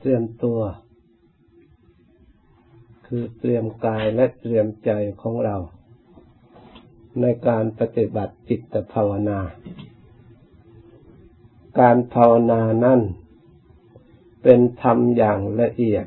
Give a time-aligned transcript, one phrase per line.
[0.00, 0.60] เตรียมตัว
[3.06, 4.90] คือเตรียมกายและเตรียมใจ
[5.22, 5.56] ของเรา
[7.20, 9.40] ในการปฏิบัติจิตภาวนา
[11.80, 13.00] การภาวนานั้น
[14.42, 16.06] เป็นธรรมอย่างละเอียด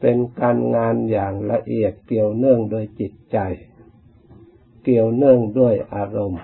[0.00, 3.38] เป็นการงานอย่างละเอียดเกี่ยวเนื่องโดยจิตใจ
[4.84, 6.42] เกี่ยวเนื่องด้วยอารมณ์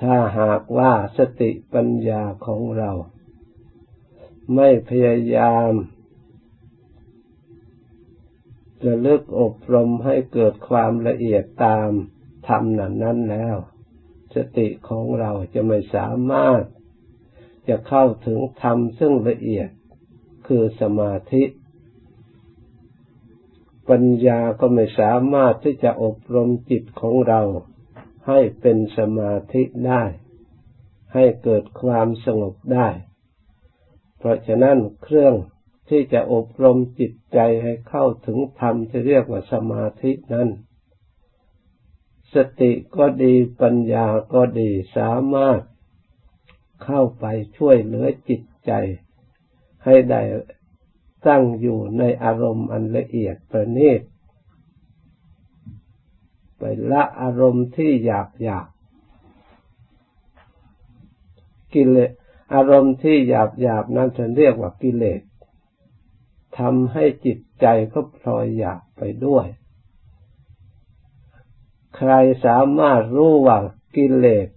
[0.00, 2.90] ถ้าหากว่าสติปัญญาของเรา
[4.54, 5.72] ไม่พยายาม
[8.86, 11.90] ระลึกอบรมให้เกิดความละเอียดตาม
[12.48, 13.56] ธรรมนั้นนั้นแล้ว
[14.34, 16.62] สติของเราจะไม่สามารถ
[17.68, 19.68] จะเข้าถึงธรรมซึ่งละเอียด
[20.46, 21.42] คือสมาธิ
[23.88, 27.42] ปัญญาก็ไม่สามารถที่จะอบรมจิตของเรา
[28.28, 30.02] ให้เป็นสมาธิได้
[31.14, 32.88] ให้เกิดความสงบได้
[34.24, 35.34] เพราะฉะนั้นเครื่อง
[35.88, 40.48] ที่จะอบรมจิตใจให้เข้าถึงธรรมที่เรียกว่าสมาธินั้น
[42.34, 45.60] สติก็ดีปัญญาก็ดีสามารถ
[46.84, 47.24] เข้าไป
[47.56, 48.72] ช่วยเหลือจิตใจ
[49.84, 50.22] ให้ได้
[51.26, 54.00] ตั้งอยู่ในอารมณ์อันละเอียดประณีต
[56.58, 58.68] ไปละอารมณ์ที่หยาบหยาบ
[61.74, 62.12] กิเลส
[62.54, 65.22] อารมณ์ที่หยาบหยาบนั้นจะเรียกว่ากิเลส
[66.58, 69.46] ทำให้จิตใจก็พลอยหยาบไปด้วย
[71.96, 72.12] ใคร
[72.44, 73.58] สามารถรู้ว่า
[73.96, 74.48] กิเลส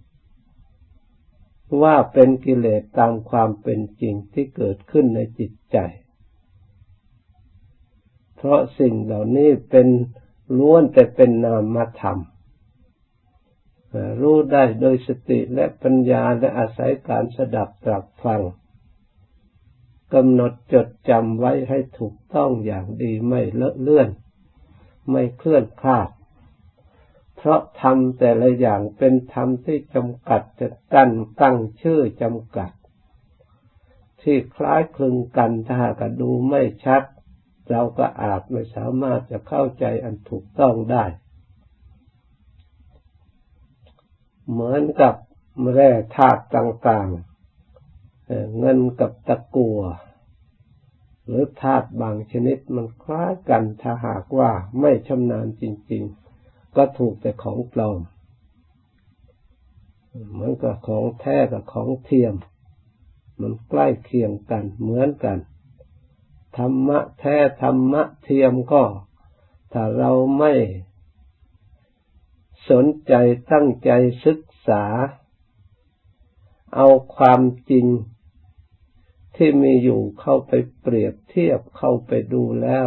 [1.82, 5.78] ว่าเป็นกิเลสตามความเป็นจริงที่เกิดขึ้นในจิตใจ
[8.36, 9.88] เพราะสิ่งเหล่านี้เป็น
[10.58, 12.18] ล้วนแต่เป็นนามธรรม
[14.20, 18.40] รู้ได้โดยสติและปัญญาและอาศัยการสดับตรับฟัง
[20.14, 24.08] กำหนดจดจำไว้ให้ถูกต้องอย่างดีไม่เลอะเลื่อน
[25.10, 26.08] ไม่เคลื่อนคลาด
[27.36, 31.10] เพราะธรรมแต่ละอย่างเป็นธรรมที่จำกัดจะตั้ง
[31.40, 32.70] ตั้งชื่อจำกัด
[34.22, 37.02] ที่คล้ายคลึงกันถ้าหากดูไม่ชัด
[37.70, 41.04] เราก็อาจไม่สามารถจะเข้าใจอันถูกต้องได้
[44.50, 45.14] เหมือนกับ
[45.72, 49.80] แร่ธาตุต่างๆ เงินกับตะกัว
[51.26, 54.50] หรือธาตุบางชนิดมันคล้ายกันถ้าหากว่า
[54.80, 56.02] ไม่ชำนาญจริง
[56.40, 58.00] ๆ ก็ถูกแต่ของปลอม
[60.32, 62.34] เหมือนกับของแท้กับของเทียม
[63.40, 65.38] มันใกล้เคียงกันเหมือนกัน
[66.56, 68.84] ธรรมะแท้ธรรมะเทียมก็
[69.72, 70.52] ถ้าเราไม่
[72.70, 73.14] สนใจ
[73.52, 73.90] ตั้งใจ
[74.24, 74.84] ศึกษา
[76.74, 76.86] เอา
[77.16, 77.40] ความ
[77.70, 77.86] จริง
[79.36, 82.86] ที่มีอยู่เข้าไปเปรียบเทียบเข้าไปดูแล้ว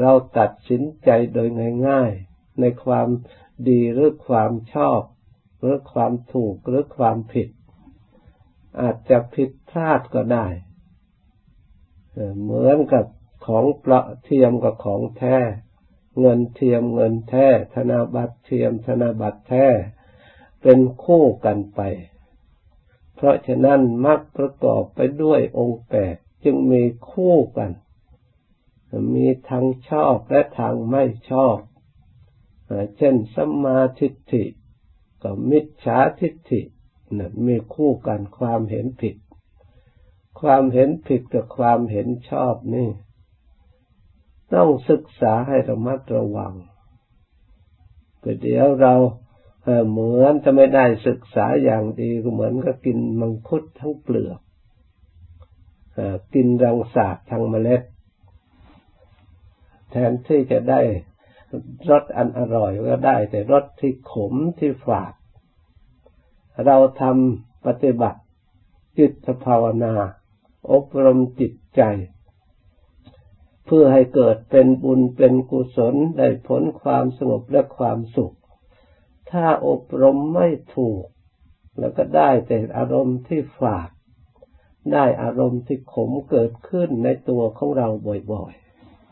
[0.00, 1.48] เราตัดสินใจโดย
[1.88, 3.08] ง่ายๆ ในความ
[3.68, 5.00] ดีหรือความชอบ
[5.60, 7.48] หรือความถูกหรือความผิด
[8.80, 10.46] อาจจะผิดพลาดก็ได้
[12.42, 13.04] เหมือนกับ
[13.46, 15.36] ของประเทียมกับของแท้
[16.20, 19.66] เงินเทียมเงินแท้ ธนาบัตรเทียมธนาบัตรแท้
[20.62, 21.80] เป็นคู่กันไป
[23.14, 27.70] เพราะฉะนั้นมักประกอบไปด้วยองค์แปดจึงมีคู่กัน
[29.14, 31.58] มีทางชอบและทางไม่ชอบ
[32.96, 34.44] เช่นสัมมาทิฏฐิ
[35.22, 36.62] กับมิจฉาทิฏฐิ
[37.16, 39.16] นะมีคู่กันความเห็นผิด
[40.40, 42.88] ความเห็นผิดกับความเห็นชอบนี่
[44.54, 46.54] ต้องศึกษาให้ระมัดระวัง
[48.42, 48.94] เดี๋ยวเรา
[49.90, 54.40] เหมือนจะไม่ได้ศึกษาอย่างดีก็เหมือนกับกินมังคุดทั้งเปลือก
[56.34, 57.82] กินรังสาดทั้งเมล็ด
[59.90, 60.80] แทนที่จะได้
[61.90, 65.12] รสอันอร่อยก็ได้ แต่รสที่ขมที่ฝาด
[66.66, 68.20] เราทำปฏิบัติ
[68.98, 69.12] จิต
[69.44, 69.94] ภาวนา
[70.72, 71.82] อบรมจิตใจ
[73.66, 78.36] เพื่อให้เกิดเป็นบุญเป็นกุศลได้ผลความสงบและความสุข
[79.30, 81.04] ถ้าอบรมไม่ถูก
[81.78, 83.90] แล้วก็ได้แต่อารมณ์ที่ฝาด
[84.92, 87.88] ได้อารมณ์ที่ขมเกิดขึ้นในตัวของเรา
[88.32, 88.52] บ่อย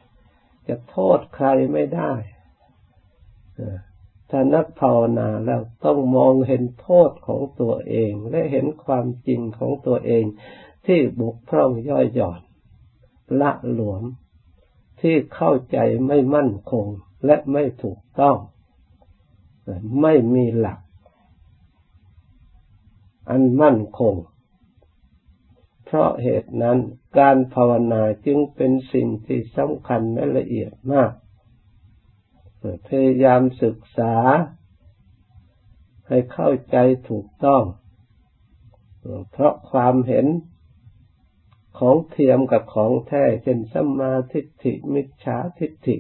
[0.05, 2.13] ๆ จะโทษใครไม่ได้
[4.31, 10.25] ถ้านักภาวนาแล้วต้องมองเห็นโทษของตัวเอง และเห็นความจริงของตัวเอง
[10.87, 12.41] ที่บุกพร่องย่อยหย่อน
[13.41, 14.03] ละหลวม
[15.01, 16.87] ที่เข้าใจไม่มั่นคง
[17.25, 18.37] และไม่ถูกต้อง
[20.01, 20.79] ไม่มีหลัก
[23.29, 24.15] อันมั่นคง
[25.85, 26.79] เพราะเหตุนั้น
[27.19, 31.13] การภาวนาจึงเป็นสิ่งที่สำคัญและละเอียดมาก
[32.87, 34.15] พยายามศึกษา
[36.09, 36.77] ให้เข้าใจ
[37.09, 37.63] ถูกต้อง
[39.31, 40.27] เพราะความเห็น
[41.79, 45.97] ของเทียมกับของแท้เช่นสัมมาทิฏฐิมิจฉาทิฏฐิ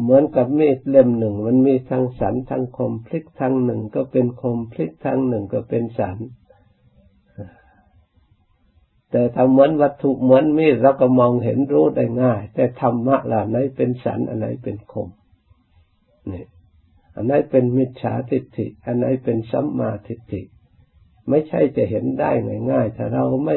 [0.00, 6.18] เหมือนกับมีดเล่มหนึ่ง มันมีทั้งสันทั้งคมพลิกทางหนึ่งก็เป็นคมพลิกทางหนึ่งก็เป็นสัน
[9.10, 15.08] แต่ถ้าเหมือนวัตถุเหมือนมีดเราก็มองเห็นรู้ได้ง่าย แต่ธรรมะล่ะไหนเป็นสันอันไหนเป็นคม
[16.32, 16.44] นี่
[17.14, 20.42] อันไหนเป็นมิจฉาทิฏฐิ อันไหนเป็นสัมมาทิฏฐิ
[21.30, 22.30] ไม่ใช่จะเห็นได้
[22.70, 23.56] ง่ายๆ ถ้าเราไม่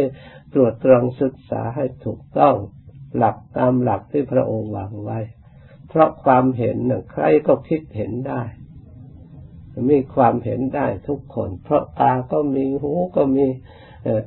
[0.53, 2.56] ตรวจตรองศึกษาให้ถูกต้อง
[3.18, 5.19] หลักตามหลักที่พระองค์วางไว้
[5.89, 8.41] เพราะความเห็นน่ะใครก็คิดเห็นได้
[9.89, 13.47] มีความเห็นได้ทุกคน เพราะตาก็มีหูก็มี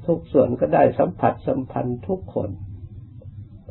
[0.06, 2.50] ทุกส่วนก็ได้สัมผัสสัมพันธ์ทุกคน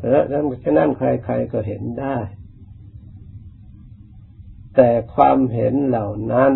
[0.10, 0.22] และ
[0.64, 2.18] ฉะนั้นใครๆก็เห็นได้
[4.76, 6.54] แต่ความเห็นเหล่านั้น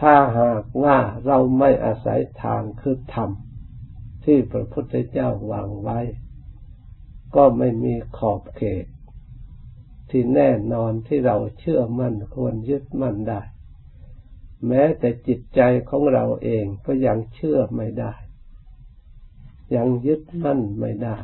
[0.00, 3.30] ถ้าหากว่าเราไม่อาศัยทางคือธรรม
[4.24, 6.00] ที่พระพุทธเจ้าวางไว้
[7.36, 8.86] ก็ไม่มีขอบเขต
[10.10, 13.42] ที่แน่นอนที่เราเชื่อมั่นควรยึดมั่นได้
[14.66, 18.14] แม้แต่จิตใจของเราเองก็ยังเชื่อไม่ได้
[19.76, 21.18] ยังยึดมั่นไม่ได้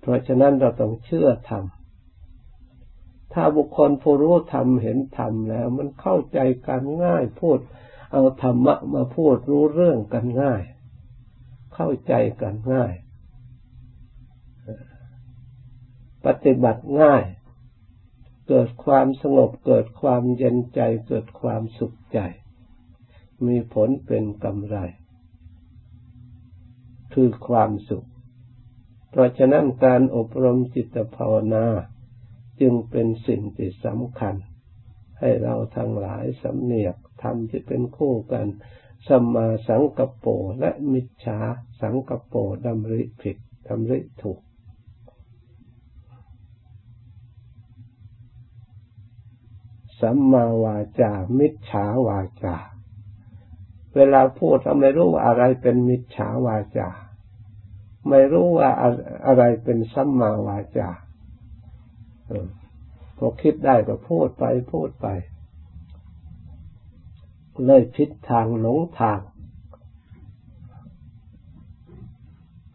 [0.00, 1.64] เพราะฉะนั้นเราต้องเชื่อธรรม
[3.32, 6.38] ถ้าบุคคลผู้รู้ธรรมเห็นธรรมแล้ว มันเข้าใจ
[6.68, 7.58] กันง่ายพูด
[8.12, 10.62] เอาธรรมะมาพูดรู้เรื่องกันง่าย
[11.74, 12.92] เข้าใจกันง่าย
[16.26, 17.24] ปฏิบัติง่าย
[18.48, 22.18] เกิดความสงบเกิดความเย็นใจ เกิดความสุขใจ
[23.46, 24.76] มีผลเป็นกำไร
[27.12, 28.06] คือความสุข
[29.10, 31.66] เพราะฉะนั้นการอบรมจิตภาวนา
[32.60, 34.34] จึงเป็นสิ่งที่สำคัญ
[35.18, 38.46] ให้เราทั้งหลายสำเนียกทำที่เป็นคู่กัน
[39.08, 41.38] สมมาสังกปรและมิจฉา
[41.80, 43.36] สังกปรดำริผิด
[43.68, 44.40] ดำริถูก
[50.00, 52.56] สัมมาวาจา มิจฉาวาจา
[53.94, 56.88] เวลาพูดเราไม่รู้ว่าอะไรเป็นมิจฉาวาจา
[58.08, 58.70] ไม่รู้ว่า
[59.26, 60.88] อะไรเป็นสัมมาวาจา
[63.16, 65.06] พอคิดได้ก็พูดไปพูดไป
[67.66, 69.20] เลยพิษทางหลงทาง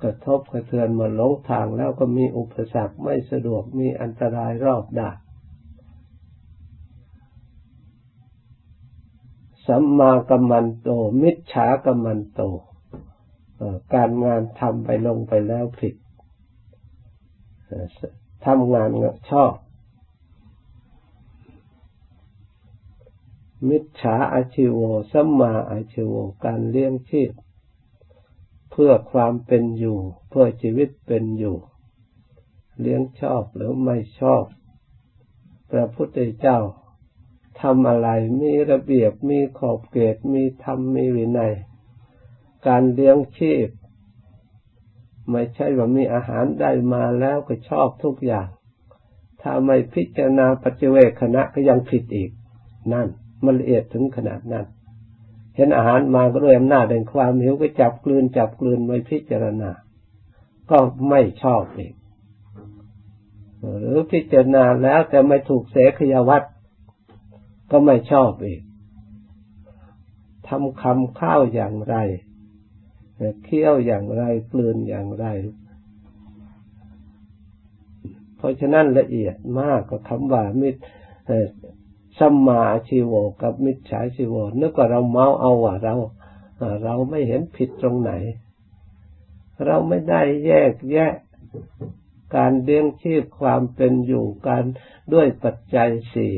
[0.03, 5.17] กระทบกระเทือนมาหลงทางแล้วก็มีอุปสรรคไม่สะดวกมีอันตรายรอบด้าน
[9.67, 10.87] สัมมากัมมันโต
[11.21, 12.41] มิจฉากัมมันโต
[13.93, 15.95] การงานทำไปลงไปแล้วผิด
[18.45, 18.89] ทำงาน
[19.29, 19.53] ชอบ
[23.69, 24.79] มิจฉาอาชีว
[25.11, 26.13] สัมมาอาชีว
[26.45, 27.31] การเลี้ยงชีพ
[28.71, 29.99] เพื่อความเป็นอยู่
[30.29, 31.57] เพื่อชีวิตเป็นอยู่
[32.79, 34.43] เลี้ยงชอบหรือไม่ชอบ
[35.71, 36.59] พระพุทธเจ้า
[37.61, 38.09] ทำอะไร
[38.39, 41.53] มีระเบียบมีขอบเขตมีธรรมมีวินัย
[42.67, 43.67] การเลี้ยงชีพ
[45.31, 48.47] ไม่ใช่ว่ามีอาหารได้มาแล้วก็ชอบทุกอย่าง
[49.41, 52.31] ถ้าไม่พิจารณาปัจเจเวคณะก็ยังผิดอีก
[52.93, 53.07] นั่น
[53.43, 54.65] มันละเอียดถึงขนาดนั้น
[55.55, 59.71] เห็นอาหารมาก็ด้วยอำนาจแห่งความหิวก็จับกลืนจับกลืนไม่พิจารณา
[60.69, 60.77] ก็
[61.09, 61.93] ไม่ชอบอีก
[63.79, 66.43] หรือพิจารณาแล้วแต่ไม่ถูกเสขยวัต
[67.71, 68.61] ก็ไม่ชอบอีก
[70.47, 71.95] ทำคำข้าวอย่างไร
[73.43, 75.25] เคี้ยวอย่างไรกลืนอย่างไร
[78.37, 80.79] เพราะฉะนั้นละเอียดมากก็คำว่ามิตร
[82.19, 85.95] สัมมาชีโวกับมิจฉาชีโวนึกว่าเราเมาเอาว่าเรา
[86.83, 88.11] เราไม่เห็นผิดตรงไหน
[89.65, 91.13] เราไม่ได้แยกแยะ
[92.35, 94.63] การเลี้ยงชีพความเป็นอยู่การ
[95.13, 96.33] ด้วยปัจจัยสี่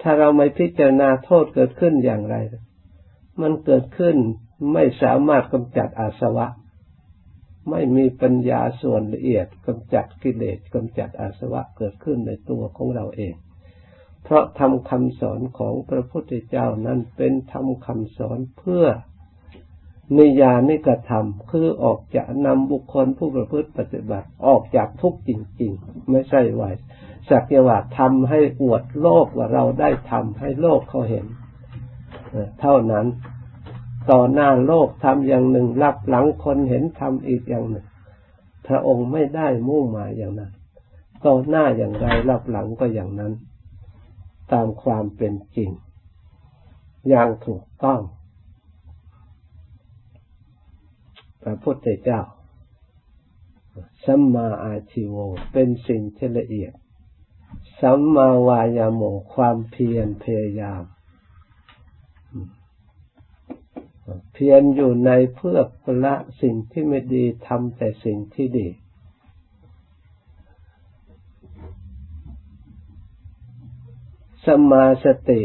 [0.00, 2.36] ถ้าเราไม่พิจารณาโทษเกิดขึ้นอย่างไร
[3.40, 4.16] มันเกิดขึ้น
[4.72, 6.46] ไม่สามารถกำจัดอาสวะ
[7.70, 13.34] ไม่มีปัญญาส่วนละเอียดกำจัดกิเลสกำจัดอาสวะเกิดขึ้นในตัวของเราเอง
[14.24, 18.84] เพราะทำคำสอนของพระพุทธเจ้านั้นเป็นทำคำสอนเพื่อ
[20.18, 26.70] นิยานิกระทำคือออกจากนำบุคคลผู้ประพฤติปฏิบัติออกจากทุกข์จริง ๆ ไม่ใช่ว่า
[27.30, 31.26] สักยว่าทำให้อวดโลกว่าเราได้ทำให้โลกเขาเห็น
[32.60, 33.06] เท่านั้น
[34.10, 37.86] ต่อหน้าโลกทำอย่างหนึ่งรับหลังคนเห็นทำอีกอย่างหนึ่ง
[38.66, 40.52] พระองค์ไม่ได้มุ่งหมายอย่างนั้น
[41.24, 43.32] ต่อหน้าอย่างไรรับหลังก็อย่างนั้น
[44.52, 45.70] ตามความเป็นจริง
[47.08, 48.00] อย่างถูกต้อง
[51.42, 52.20] พระพุทธเจ้า
[54.04, 55.14] สัมมาอาชิโว
[55.52, 56.72] เป็นสิ่งที่ละเอียด
[57.80, 59.02] สัมมาวายาโม
[59.34, 60.82] ความเพียรพยายาม
[64.32, 65.58] เพียรอยู่ในเพื่อ
[66.04, 68.68] ละสิ่งที่ไม่ดีทำแต่สิ่งที่ดี
[74.46, 75.42] สมาสติ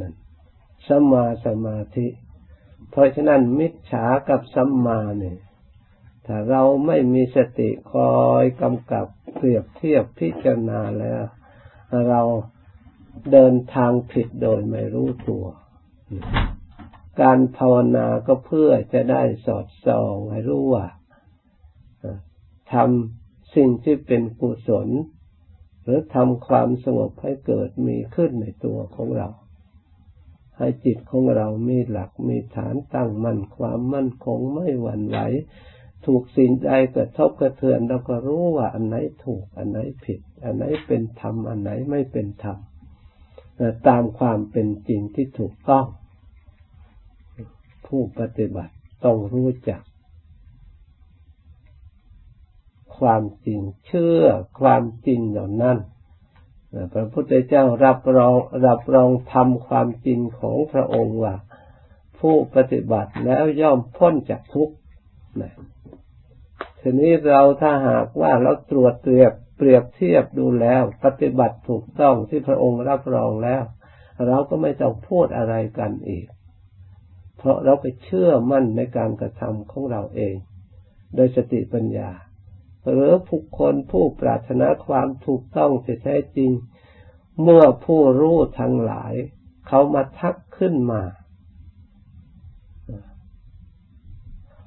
[0.00, 0.14] นั่น
[0.88, 2.06] สมาสมาธิ
[2.90, 5.38] เพราะฉะนั้นมิจฉากับสัมมาเนี่ย
[6.26, 11.22] ถ้าเราไม่มีสติคอยกำกับเปรียบเทียบพิจารณาแล้ว
[12.08, 12.22] เรา
[13.32, 15.44] เดินทางผิดโดยไม่รู้ตัว
[17.20, 20.86] การภาวนาก็เพื่อจะได้สอดส่องให้รู้ว่า
[22.72, 24.88] ทำสิ่งที่เป็นกุศล
[25.82, 29.28] หรือทำความสงบให้เกิดมีขึ้นในตัวของเรา
[30.58, 35.18] ให้จิตของเรามีหลักมีฐานตั้งมั่นความมั่นคงไม่หวั่นไหว
[36.06, 42.58] ถูกสิ่งใดกระทบกระเทือนเราก็รู้ว่าอันไหนถูก อันไหนผิด อันไหนเป็นธรรม อันไหนไม่เป็นธรรม
[43.88, 45.86] ตามความเป็นจริงที่ถูกต้อง
[47.96, 48.74] ผู้ปฏิบัติ
[49.04, 49.82] ต้องรู้จัก
[52.98, 54.24] ความจริงเชื่อ
[54.60, 55.78] ความจริงเหล่านั้น
[56.92, 58.34] พระพุทธเจ้ารับรอง
[58.66, 61.34] รับรองทำความจริงของพระองค์ว่า
[62.18, 64.74] ผู้ปฏิบัติแล้วย่อมพ้นจากทุกข์
[66.80, 73.62] ทีนี้เราถ้าหากว่าเราตรวจเปรียบเปรียบเทียบดูแล้ว ปฏิบัติถูกต้องที่พระองค์รับรองแล้ว
[74.26, 76.26] เราก็ไม่ต้องพูดอะไรกันอีก
[77.44, 80.34] เพราะเราไปเชื่อมั่นในการกระทำของเราเอง
[81.14, 82.10] โดยสติปัญญา
[82.90, 86.50] หรือผู้คนผู้ปรารถนาความถูกต้องที่แท้จริง
[87.42, 89.14] เมื่อผู้รู้ทั้งหลาย
[89.68, 91.02] เขามาทักขึ้นมา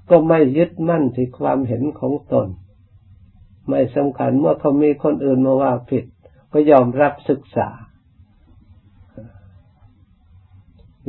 [0.10, 2.48] ก็ไม่ยึดมั่นที่ความเห็นของตน
[3.70, 6.06] ไม่สำคัญเมื่อเขามีคนอื่นมาว่าผิด
[6.54, 7.70] ก็ยอมรับศึกษา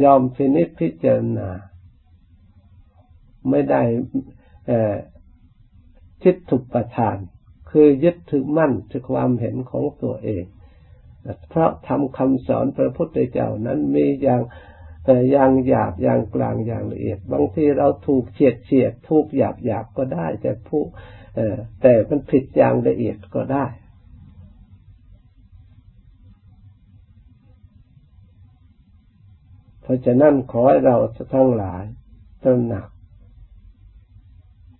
[0.02, 1.50] ยอมพินิจพิจารณา
[3.50, 3.82] ไม่ได้
[6.22, 7.16] คิดถูกประทาน
[7.70, 10.44] คือยึดถือมั่นที่ความเห็นของตัวเอง
[11.48, 14.42] เพราะทำคำสอนพระพุทธเจ้านั้นมีอย่าง
[15.32, 20.82] อย่างหยาบอย่างกลางอย่างละเอียด บางทีเราถูกเฉียดเฉียดถูกหยาบหยาบก็ได้ แต่ผู้
[21.82, 23.64] แต่มันผิดอย่างละเอียดก็ได้
[29.88, 30.96] เพราะฉะนั้นขอให้เรา
[31.34, 31.84] ทั้งหลาย
[32.42, 32.88] ตระหนัก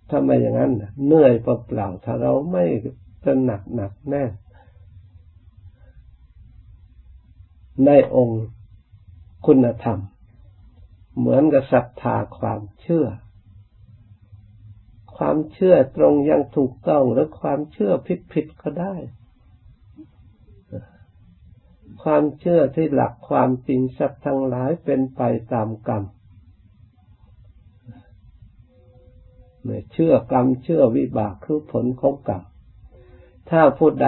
[0.09, 0.71] ถ้าไม่อย่างนั้น
[1.05, 2.63] เหนื่อยเปล่าๆถ้าเราไม่
[3.23, 4.23] ตระหนักหนักแน่
[7.85, 8.43] ในองค์
[9.45, 9.99] คุณธรรม
[11.17, 13.05] เหมือนกับศรัทธาความเชื่อ
[15.17, 18.95] ความเชื่อตรงยังถูกต้องหรือความเชื่อผิดผิดก็ได้
[22.03, 25.21] ความเชื่อที่หลักความจริงสัตว์ทั้งหลายเป็นไป
[25.53, 26.03] ตามกรรม
[29.93, 32.43] เชื่อกรรมเชื่อวิบากคือผลของกรรม
[33.49, 34.07] ถ้าผู้ใด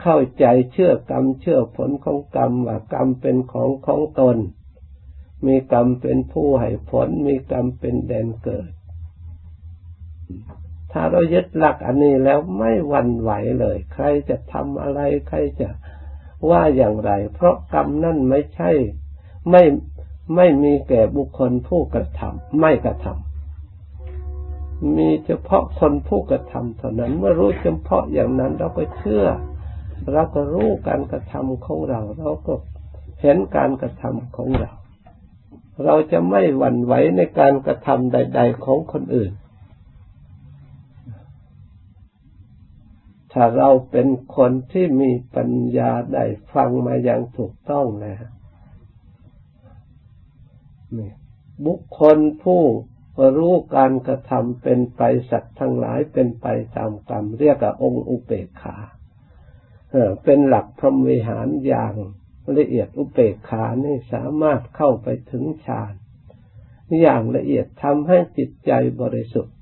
[0.00, 4.36] เข้าใจเชื่อกรรมเชื่อผลของกรรมว่ากรรมเป็นของของตน
[5.46, 8.70] มีกรรมเป็นผู้ให้ผล มีกรรมเป็นแดนเกิด
[10.92, 15.68] ถ้าเรายึดหลักอันนี้แล้วไม่หวั่นไหวเลย ใครจะทำอะไรใครจะ
[16.50, 18.70] ว่าอย่างไร เพราะกรรมนั่นไม่ใช่
[19.50, 19.62] ไม่
[20.36, 29.24] ไม่มีแก่บุคคลผู้กระทำไม่กระทำมีเฉพาะคนผู้กระทำเท่านั้น เมื่อรู้เฉพาะอย่างนั้นเราก็เชื่อ
[30.12, 32.54] เราก็รู้การกระทำของเรา เราก็
[33.22, 34.70] เห็นการกระทำของเรา
[35.84, 39.32] เราจะไม่หวั่นไหวในการกระทำใด ๆ ของคนอื่น
[43.38, 46.24] ถ้าเราเป็นคนที่มีปัญญาได้
[46.54, 48.24] ฟังมาอย่างถูกต้องแล้ว
[51.64, 52.62] บุคคลผู้
[53.36, 58.76] รู้การกระทำเป็นไปสัตว์ทั้งหลายเป็นไปตามกรรม เรียกว่าองค์อุเบกขา
[60.24, 61.94] เป็นหลักพรหมวิหารอย่าง
[62.58, 65.92] ละเอียดอุเบกขานี่สามารถเข้าไปถึงฌาน
[67.00, 69.55] อย่างละเอียดทำให้จิตใจบริสุทธิ์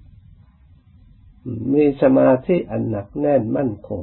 [1.72, 4.02] มีสมาธิอันหนักแน่นมั่นคง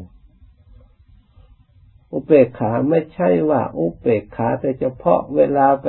[2.14, 5.88] อุเบกขาไม่ใช่ว่าอุเบกขาแต่เฉพาะเวลาไป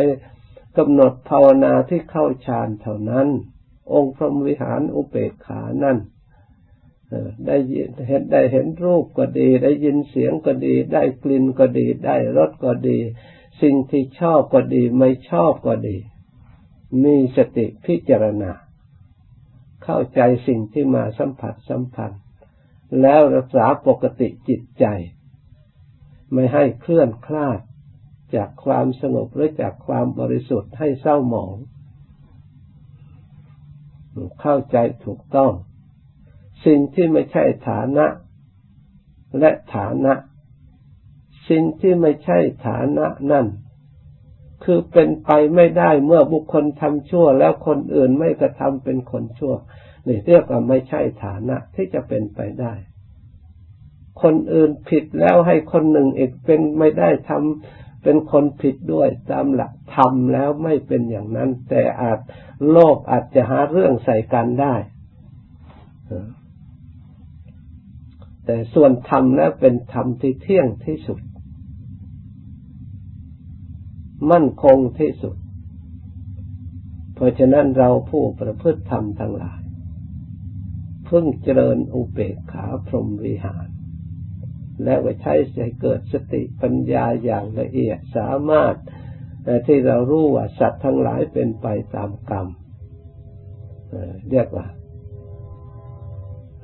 [0.77, 3.29] กำหนดภาวนาที่เข้าฌานเท่านั้น
[3.93, 5.99] องค์พรหมวิหารอุเบกขานั่น
[7.47, 7.57] ได้
[8.07, 12.99] เห็นได้เห็นรูปก็ดี ได้ยินเสียงก็ดี ได้กลิ่นก็ดี ได้รสก็ดี
[13.63, 15.97] สิ่งที่ชอบก็ดี ไม่ชอบก็ดี
[17.05, 18.51] มีสติพิจารณา
[19.85, 22.21] เข้าใจสิ่งที่มาสัมผัสสัมพันธ์
[23.01, 24.85] แล้วรักษาปกติจิตใจ
[26.33, 27.61] ไม่ให้เคลื่อนคลาด
[28.35, 31.57] จากความสงบหรือจากความบริสุทธิ์ให้เศร้าหมอง
[34.41, 35.53] เข้าใจถูกต้อง
[36.67, 38.07] สิ่งที่ไม่ใช่ฐานะ
[39.39, 40.13] และฐานะ
[41.49, 43.47] สิ่งที่ไม่ใช่ฐานะนั่น
[44.65, 49.55] คือเป็นไปไม่ได้เมื่อบุคคลทำชั่ว แล้วคนอื่นไม่กระทำเป็นคนชั่ว
[50.07, 52.73] นี่เรียกว่าไม่ใช่ฐานะที่จะเป็นไปได้
[54.23, 62.19] คนอื่นผิดแล้วให้คนหนึ่งอีกเป็นไม่ได้ทำเป็นคนผิดด้วยตามหลักทำแล้วไม่เป็นอย่างนั้น แต่อาจ
[62.71, 64.75] โลกอาจจะหาเรื่องใส่กันได้
[68.45, 71.21] แต่ส่วนธรรมแล้วเป็นธรรมที่เที่ยงที่สุด
[74.31, 75.37] มั่นคงที่สุด
[77.15, 79.62] เพราะฉะนั้นเราผู้ประพฤติธรรมทั้งหลาย
[81.13, 83.69] พิ่งเจริญอุเบกขาพรหมวิหาร
[84.85, 88.75] และว่าใช้ใจเกิดสติปัญญาอย่างละเอียดสามารถ
[89.67, 92.47] ที่เรารู้ว่าสัตว์ทั้งหลายเป็นไปตามกรรม
[94.31, 94.67] เรียกว่า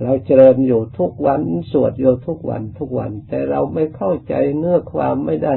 [0.02, 5.56] เราเจริญอยู่ทุกวันสวดอยู่ทุกวันทุกวัน แต่เราไม่เข้าใจเนื้อความไม่ได้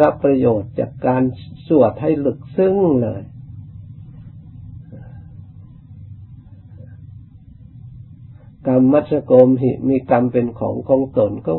[0.00, 1.22] รับประโยชน์จากการ
[1.68, 3.22] สวดให้ลึกซึ้งเลย
[8.66, 11.52] กรรมมัชโกมหิมีกรรมเป็นของของตนก็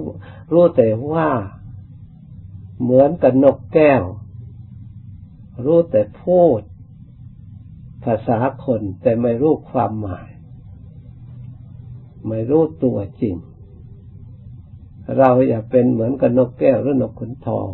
[0.51, 1.27] รู้แต่ว่า
[2.81, 4.03] เหมือนกับนกแก้ว
[5.65, 6.61] รู้แต่พูด
[8.03, 10.29] ภาษาคนแต่ไม่รู้ความหมาย
[12.27, 13.35] ไม่รู้ตัวจริง
[15.17, 17.69] เราอย่าเป็นเหมือนกับนกแก้วหรือนกขนทอง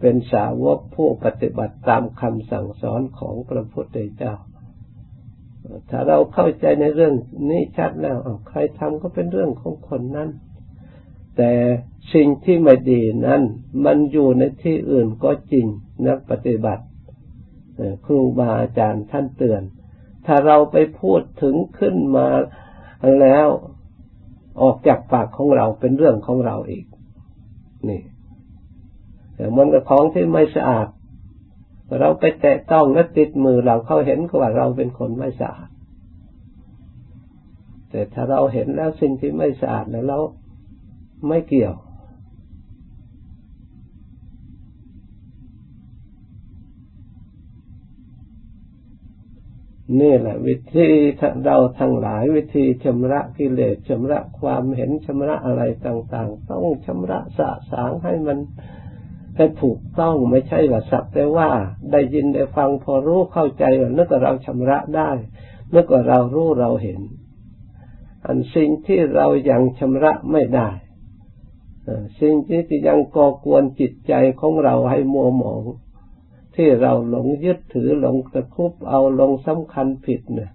[0.00, 4.34] เป็นสาวกผู้ปฏิบัติตามคำสั่งสอนของพระพุทธเจ้า
[5.90, 7.14] ถ้าเราเข้าใจในเรื่อง
[7.50, 8.16] นี้ชัดแล้ว
[8.48, 10.28] ใครทำก็เป็นเรื่องของคนนั้น
[11.36, 11.52] แต่
[12.14, 13.42] สิ่งที่ไม่ดีนั้น
[13.84, 15.66] มันอยู่ในที่อื่นก็จริง
[16.06, 16.84] นักปฏิบัติ
[18.04, 19.62] ครูบาอาจารย์ท่านเตือน
[20.26, 22.28] ถ้าเราไปพูดถึงขึ้นมา
[23.20, 23.46] แล้ว
[24.62, 26.84] ออกจากปากของเราเป็นเรื่องของเราอีก
[27.88, 28.02] นี่
[29.34, 30.86] แต่มันกับของที่ไม่สะอาด
[32.00, 35.70] เราไปแตะต้องและติดมือเราเขาเห็นก็ว่าเราเป็นคนไม่สะอาด
[37.90, 40.18] แต่ถ้าเราเห็นแล้วสิ่งที่ไม่สะอาดแล้วเรา
[41.28, 41.74] ไม่เกี่ยว
[50.00, 50.88] นี่แหละ วิธี
[51.44, 58.38] เราทั้งหลายวิธีชำระกิเลสชำระความเห็นชำระอะไรต่าง ๆ ต้องชำระสะสางให้มัน
[59.36, 61.50] ให้ถูกต้องไม่ใช่ว่าสักแต่ว่า
[61.92, 65.10] ได้ยินได้ฟังพอรู้เข้าใจว่านึกว่าเราชำระได้
[65.74, 67.00] นึกว่าเรารู้เราเห็น
[68.24, 70.68] อันสิ่งที่เรายังชำระไม่ได้
[72.20, 75.64] สิ่งที่ยังก่อกวนจิตใจของเราให้มัวหมอง
[76.56, 80.50] ที่เราหลงยึดถือหลงตะคุบเอาลงสำคัญผิดเนี่ย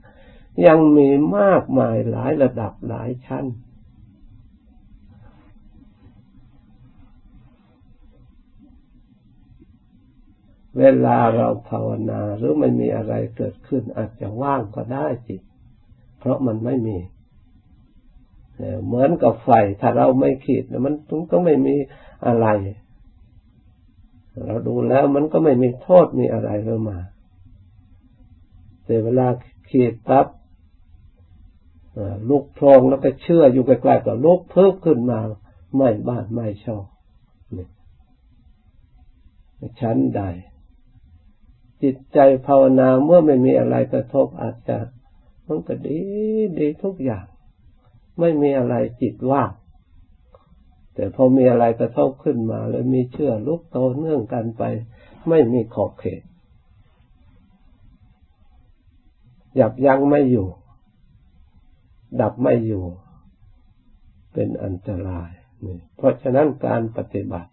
[0.68, 3.46] ยังมีมากมายหลายระดับหลายชั้น
[10.82, 15.42] เวลาเราภาวนาหรือไม่มีอะไรเกิดขึ้น อาจจะว่างก็ได้จิต
[16.20, 16.98] เพราะมันไม่มี
[18.86, 19.50] เหมือนกับไฟ
[19.82, 20.94] ถ้าเราไม่ขีดมัน
[21.32, 21.76] ก็ไม่มี
[22.26, 22.48] อะไร
[24.46, 26.98] เราดูแล้วมันก็ไม่มีโทษมีอะไรเข้ามา
[28.86, 29.28] แต่เวลา
[29.70, 30.28] ขีดปั๊บ
[32.30, 35.20] ลุกพรงแล้วก็เชื่ออยู่ใกล้ๆกับลุกเพิ่มขึ้นมา
[35.76, 36.86] ไม่บ้านไม่ชอบ
[37.58, 37.68] นี่
[39.82, 40.22] ชั้นใด
[41.84, 44.78] จิตใจภาวนาเมื่อไม่มีอะไรกระทบอาจจะ
[45.48, 46.00] มันก็ดี
[46.60, 47.26] ดีทุกอย่าง
[48.20, 49.52] ไม่มีอะไรจิตว่าง
[50.94, 54.64] แต่พอมีอะไรกระทบขึ้นมา แล้วมีเชื่อลุกโตเนื่องกันไป
[55.30, 56.22] ไม่มีขอบเขต
[59.56, 60.48] หยับยั้งไม่อยู่
[62.22, 62.86] ดับไม่อยู่
[64.34, 65.32] เป็นอันตราย
[65.66, 67.52] นี่เพราะฉะนั้นการปฏิบัติ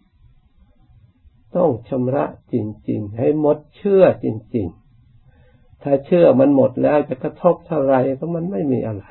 [1.55, 2.55] ต้องชำระจ
[2.89, 4.67] ริง ๆ ให้หมดเชื่อจริง
[5.25, 9.05] ๆ ถ้าเชื่อมันหมดแล้วจะกระทบเท่าไรก็มันไม่มีอะไร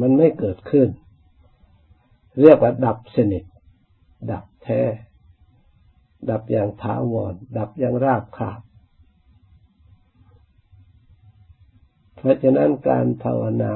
[0.00, 0.88] มันไม่เกิดขึ้น
[2.40, 3.44] เรียกว่าดับสนิท
[4.30, 4.82] ดับแท้
[6.30, 8.60] ดับอย่างถาวร ดับอย่างราบคาบ
[12.16, 13.74] เพราะฉะนั้นการภาวนา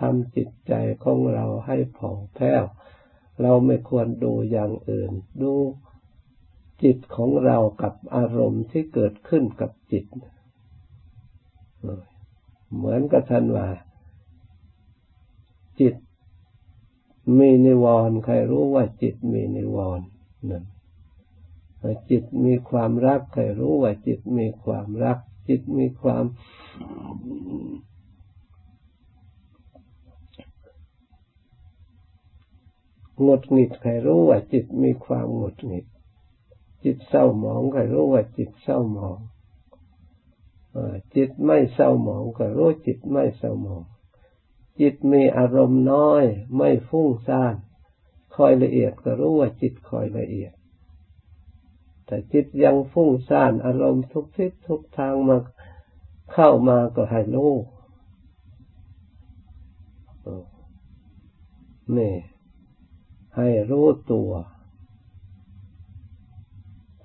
[0.00, 2.64] ทำจิตใจของเราให้ผ่องแผ้ว
[3.42, 5.52] เราไม่ควรดูอย่างอื่น ดู
[6.82, 10.04] จิตของเรากับอารมณ์ที่เกิดขึ้นกับจิต
[12.76, 13.66] เหมือนกับท่านว่า
[15.80, 15.94] จิต
[17.38, 20.06] มีนิวรณ์ใครรู้ว่าจิตมีนิวรณ์
[20.50, 20.64] นั่น
[22.10, 25.18] จิตมีความรักใครรู้ว่าจิตมีความรัก
[25.48, 26.24] จิตมีความ
[33.22, 35.86] หงุดหงิดใครรู้ว่าจิตมีความหงุดหงิด
[36.84, 39.18] จิตเศร้าหมองใครรู้ว่าจิตเศร้าหมอง
[41.16, 43.82] จิตไม่เศร้าหมองก็รู้จิตไม่เศร้าหมอง
[44.80, 46.24] จิตมีอารมณ์น้อย
[46.56, 47.54] ไม่ฟุ้งซ่าน
[48.34, 50.52] คอยละเอียดก็รู้ว่าจิตคอยละเอียด
[52.06, 55.36] แต่จิตยังฟุ้งซ่านอารมณ์ทุกทิศทุกทางมา
[56.32, 57.52] เข้ามาก็ให้รู้
[61.96, 62.14] นี่
[63.36, 64.30] ให้รู้ตัว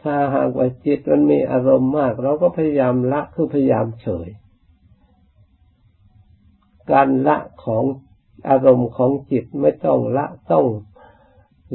[0.01, 4.29] ถ้าหากว่าจิตมันมีอารมณ์มาก เราก็พยายามละคือพยายามเฉย
[6.91, 7.83] การละของ
[8.49, 10.65] อารมณ์ของจิตไม่ต้องละต้อง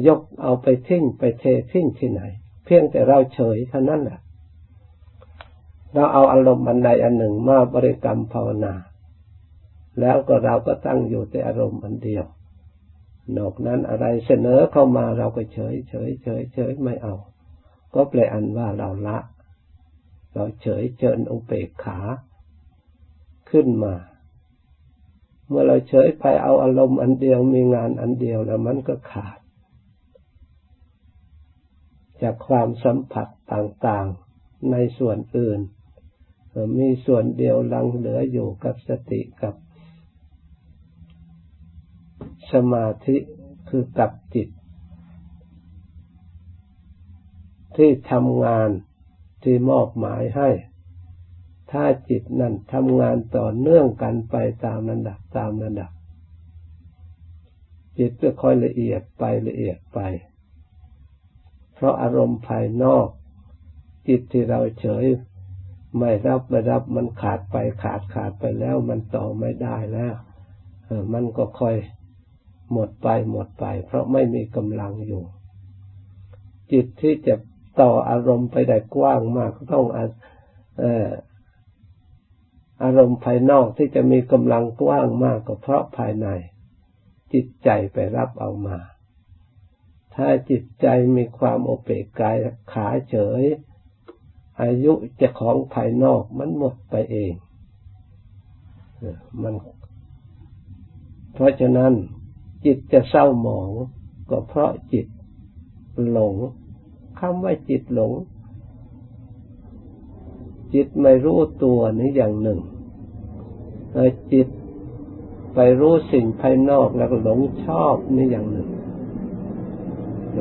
[0.07, 2.21] ยกเอาไปทิ้งไปเททิ้งที่ไหน
[2.65, 4.19] เพียงแต่เราเฉยเท่านั้นแหละ
[5.93, 8.73] เราเอาอารมณ์อันใดอันหนึ่งมาบริกรรมภาวนา
[9.99, 12.25] แล้วก็เราก็ตั้งอยู่แต่อารมณ์อันเดียว
[13.35, 17.15] นอกนั้นอะไรเสนอเข้ามาเราก็เฉยเฉยเฉยเฉยไม่เอา
[17.93, 19.17] ก็แปลอันว่าเราละ
[20.33, 21.99] เราเฉยเจิญองเปกขา
[23.49, 23.95] ขึ้นมา
[25.47, 29.39] เมื่อเราเฉยไปเอาอารมณ์อันเดียวมีงานอันเดียวแล้วมันก็ขาด
[32.21, 35.59] จากความสัมผัสต่างๆในส่วนอื่น
[36.77, 39.55] มีส่วนเดียวลังเหลืออยู่กับสติกับ
[42.51, 43.17] สมาธิ
[43.69, 44.49] คือกับจิต
[47.75, 48.69] ที่ทำงาน
[49.43, 50.49] ที่มอบหมายให้
[51.71, 55.91] ถ้าจิตนั้นทำงานต่อเนื่องกันไปตามระดับตามระดับ
[57.97, 59.99] จิตจะค่อยละเอียดไปละเอียดไป
[61.73, 63.07] เพราะอารมณ์ภายนอก
[64.07, 65.05] จิตที่เราเฉย
[65.97, 70.13] ไม่รับไม่รับมันขาดไปขาดขาดไปแล้วมันต่อไม่ได้แล้ว
[71.13, 71.75] มันก็ค่อย
[72.73, 75.23] หมดไปหมดไป เพราะไม่มีกำลังอยู่
[76.71, 77.35] จิตที่จะ
[77.81, 79.85] ต่ออารมณ์ไปได้กว้างมากต้อง
[82.83, 86.27] อารมณ์ภายนอกที่จะมีกำลังกว้างมากก็เพราะภายใน
[87.33, 88.77] จิตใจไปรับเอามา
[90.15, 92.35] ถ้าจิตใจมีความโอเปกกาย
[92.73, 93.43] ขาเฉย
[94.61, 97.33] อายุจะของภายนอกมันหมดไปเอง
[99.41, 99.53] มัน
[101.33, 101.93] เพราะฉะนั้น
[102.65, 103.71] จิตจะเศร้าหมอง
[104.29, 105.07] ก็เพราะจิต
[106.11, 106.35] หลง
[107.19, 108.11] คำว่าจิตหลง
[110.73, 112.59] จิตไม่รู้ตัวนี่อย่างหนึ่ง
[114.33, 114.47] จิต
[115.55, 118.69] ไปรู้สิ่งภายนอกแล้วก็หลงชอบนี่อย่างหนึ่ง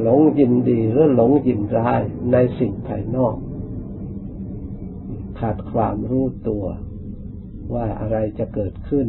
[0.02, 2.02] หลงยินดีหรือหลงยินร้าย
[2.32, 3.36] ในสิ่งภายนอก
[5.38, 6.64] ขาดความรู้ตัว
[7.74, 9.06] ว่าอะไรจะเกิดขึ้น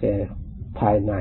[0.00, 0.14] แก่
[0.78, 1.12] ภายใน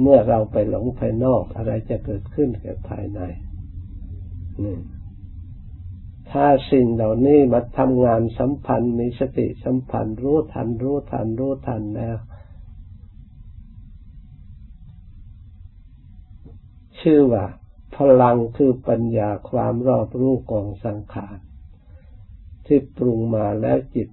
[0.00, 3.20] เมื่อเราไปหลงภายนอกอะไรจะเกิดขึ้นแก่ภายใน
[4.64, 4.78] นี่
[6.30, 12.16] ถ้าสิ่งเหล่านี้มาทำงานสัมพันธ์มีสติสัมพันธ์รู้ทันรู้ทันรู้ทันแล้ว
[17.00, 17.46] ชื่อว่า
[17.96, 21.38] พลังคือปัญญาความรอบรู้กองสังขาร
[22.66, 24.08] ที่ปรุงมาแล้วจิต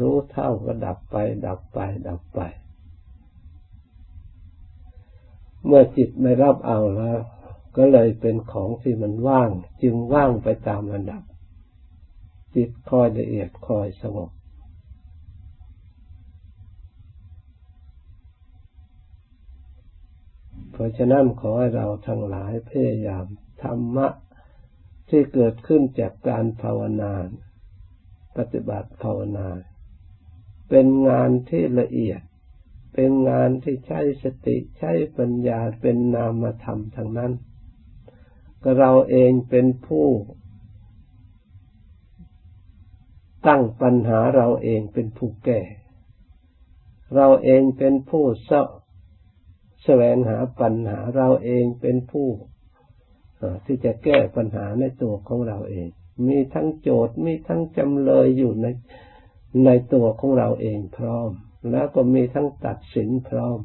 [0.00, 1.16] รู้เท่าก็ดับไป
[1.46, 2.40] ดับไป ดับไป
[5.66, 7.18] เมื่อจิตไม่รับเอาแล้ว
[7.76, 9.50] ก็เลยเป็นของที่มันว่าง
[9.82, 11.22] จึงว่างไปตามระดับ
[12.54, 14.30] จิตคอยละเอียดคอยสงบ
[20.72, 23.26] เพราะฉะนั้นขอให้เราทั้งหลายพยายาม
[23.62, 24.08] ธรรมะ
[25.08, 27.12] ที่เกิดขึ้นจากการภาวนา
[28.36, 29.48] ปฏิบัติภาวนา
[30.68, 32.20] เป็นงานที่ละเอียด
[32.94, 37.32] เป็นงานที่ใช้สติใช้ปัญญาเป็นนามธรรมทั้งนั้น
[38.62, 40.08] ก็เราเองเป็นผู้
[43.46, 45.60] ตั้งปัญหาเราเองเป็นผู้แก้
[47.14, 48.68] เราเองเป็นผู้เสาะ
[49.84, 52.28] แสวงหาปัญหาเราเองเป็นผู้
[53.64, 55.88] ที่จะแก้ปัญหาในตัวของเราเอง
[56.26, 58.66] มีทั้งโจทย์มีทั้งจำเลยอยู่ใน
[59.64, 61.30] ในตัวของเราเองพร้อม
[61.70, 63.58] แล้วก็มีทั้งตัดสินพร้อม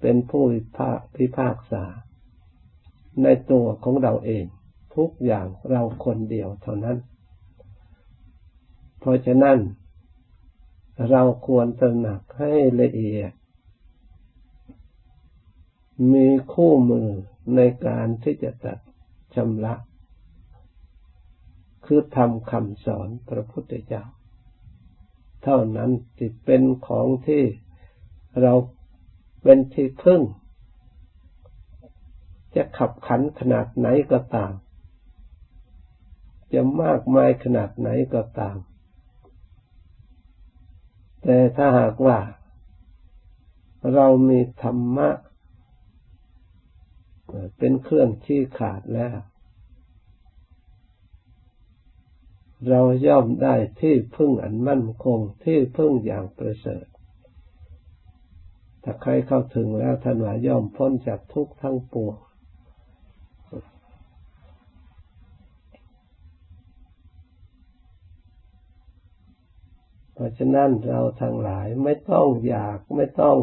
[0.00, 0.44] เป็นผู้
[1.16, 1.84] พิพากษา
[3.22, 4.44] ในตัวของเราเอง
[4.96, 6.98] ทุกอย่างเราคนเดียวเท่านั้น
[8.98, 9.58] เพราะฉะนั้น
[11.10, 13.32] เราควรตระหนักให้ละเอียด
[16.12, 17.08] มีคู่มือ
[17.56, 18.78] ในการที่จะตัด
[19.34, 19.74] ชำระ
[21.84, 24.04] คือทำคำสอนพระพุทธเจ้า
[25.42, 27.44] เท่านั้นที่เป็นของที่
[28.42, 28.52] เรา
[29.42, 30.20] เป็นที่พึ่ง
[32.54, 34.52] จะขับขันขนาดไหนก็ตาม
[36.52, 38.56] จะมากมายขนาดไหนก็ตาม
[41.22, 42.18] แต่ถ้าหากว่า
[43.94, 45.08] เรามีธรรมะ
[47.58, 49.16] เป็นเครื่องชี้ขาดแล้ว
[52.66, 56.86] เราย่อมได้ที่พึ่งอันมั่นคงที่พึ่งอย่างประเสริฐ
[58.82, 62.16] ถ้าใครเข้าถึงแล้วท่านว่าย่อมพ้นจากทุกข์ทั้งปวง
[70.14, 73.38] เพราะฉะนั้นเราทั้งหลายไม่ต้องอยากไม่ต้อง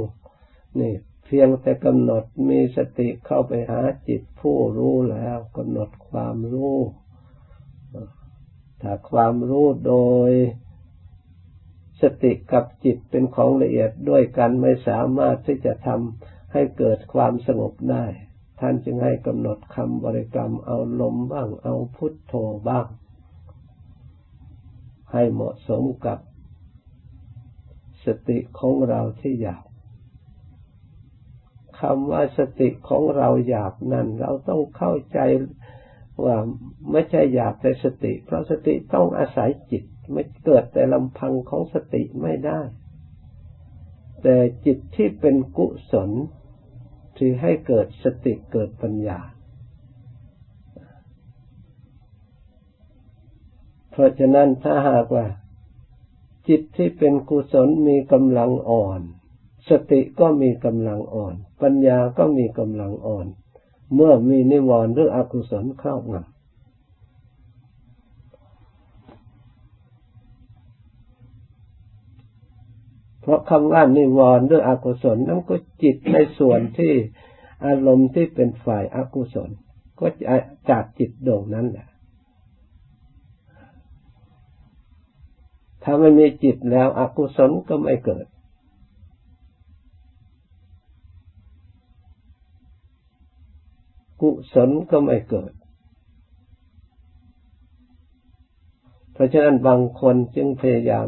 [0.80, 0.94] นี่
[1.26, 6.78] เพียงแต่กำหนดมีสติเข้าไปหาจิตผู้รู้แล้วกำหนดความรู้
[8.82, 9.96] ถ้าความรู้โด
[10.30, 10.32] ย
[12.02, 18.06] สติกับจิตเป็นของละเอียดด้วยกันไม่สามารถที่จะทำให้เกิดความสงบได้
[18.60, 22.34] ท่านจึงให้กำหนดคำบริกรรมเอาลมบ้างเอาพุทโธ
[22.70, 22.88] บ้าง
[25.12, 26.20] ให้เหมาะสมกับ
[28.06, 29.66] สติของเราที่หยาบ
[31.80, 35.20] คำว่าสติของเราหยาบนั้น เราต้องเข้าใจ
[36.24, 36.36] ว่า
[36.92, 42.60] ไม่ใช่อยากแต่สติ เพราะสติต้องอาศัยจิต ไม่เกิดแต่ลำพังของสติไม่ได้
[44.24, 46.10] แต่จิตที่เป็นกุศล
[47.18, 49.20] ที่ให้เกิดสติเกิดปัญญา
[53.92, 55.26] เพราะฉะนั้นถ้าหากว่า
[56.48, 59.02] จิตที่เป็นกุศลมีกำลังอ่อน
[59.70, 63.28] สติก็มีกำลังอ่อน ปัญญาก็มีกำลังอ่อน
[63.96, 66.36] เมื่อมีนิวรณ์หรืออกุศลครอบงำ
[73.22, 76.94] เพราะคำว่านิวรณ์หรืออกุศลนั่นก็จิตในส่วนที่
[77.66, 79.50] อารมณ์ที่เป็นฝ่ายอากุศล
[80.00, 80.38] ก็จะ
[80.70, 81.88] จากจิตดวงนั้นแหละ
[85.84, 88.26] ถ้าไม่มีจิตแล้วอกุศลก็ไม่เกิด
[94.26, 95.52] กุศลก็ไม่เกิด
[99.14, 101.08] เพราะฉะนั้นบางคนจึงพยายาม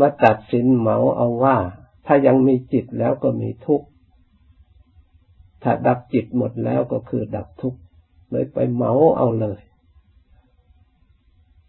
[0.00, 1.56] มาตัดสินเหมาเอาว่า
[2.06, 3.86] ถ้ายังมีจิตแล้วก็มีทุกข์
[5.62, 7.78] ถ้าดับจิตหมดแล้วก็คือดับทุกข์
[8.30, 9.60] เลยไปเหมาเอาเลย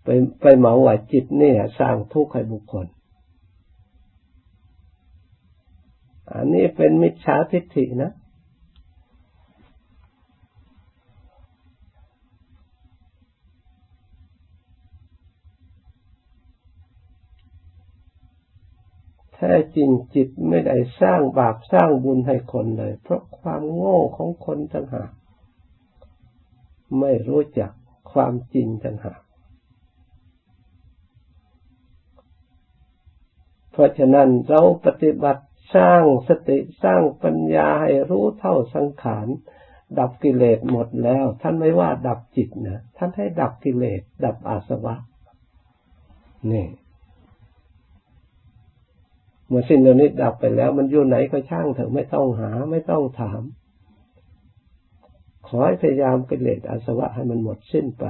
[0.04, 0.08] ไป
[0.42, 2.86] ไปเหมาว่าจิตนี่สร้างทุกข์ให้บุคคล
[6.34, 8.12] อันนี้เป็นมิจฉาทิฏฐินะ
[19.42, 25.12] แท้จริงจิตไม่ได้สร้างบาปสร้างบุญให้คนเลย เพราะความโง่ของคนต่างหาก
[27.00, 27.72] ไม่รู้จัก
[28.12, 29.22] ความจริงต่างหาก
[33.72, 35.44] เพราะฉะนั้นเราปฏิบัติ
[35.76, 39.28] สร้างสติสร้างปัญญาให้รู้เท่าสังขาร
[40.00, 44.96] ดับกิเลสหมดแล้ว ท่านไม่ว่าดับจิตนะท่านให้ดับกิเลสดับอาสวะ
[46.52, 46.68] นี่
[49.50, 53.42] เมื่อสิ้นเรื่อนี้ดับไปแล้ว มันอยู่ไหนก็ช่างเถอะไม่ต้องหาไม่ต้องถาม
[55.48, 58.06] ขอให้พยายามกิเลสอาสวะให้มันหมดสิ้นไป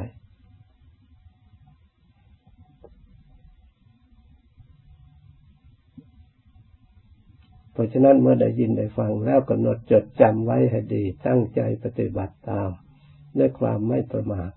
[7.73, 12.69] เพราะฉะนั้นเมื่อได้ยินได้ฟังแล้วกำหนดจดจำไว้ให้ดี ตั้งใจปฏิบัติตาม
[13.37, 14.51] ด้วยความไม่ประมาท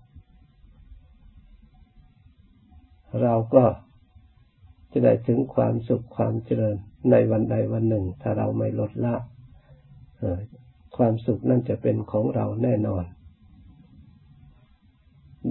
[3.21, 3.63] เราก็
[4.93, 6.75] จะได้ถึงความสุขความเจริญ
[7.11, 9.15] ในวันใดวันหนึ่ง ถ้าเราไม่ลดละ
[10.97, 13.03] ความสุขนั่นจะเป็นของเราแน่นอน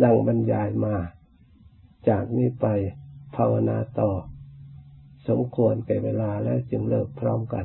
[0.03, 0.97] ดังบรรยายมา
[2.09, 2.67] จากนี้ไป
[3.37, 4.11] ภาวนาต่อ
[5.29, 7.65] สมควรแก่เวลาแล้วจึงเลิกพร้อมกัน